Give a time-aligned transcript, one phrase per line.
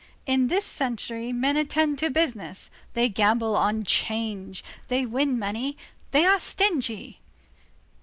[0.25, 5.77] In this century, men attend to business, they gamble on 'Change, they win money,
[6.09, 7.19] they are stingy.